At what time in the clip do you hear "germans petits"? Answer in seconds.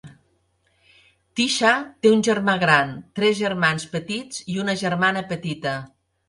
3.41-4.41